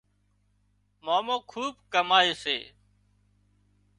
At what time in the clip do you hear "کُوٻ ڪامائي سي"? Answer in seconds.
1.49-2.57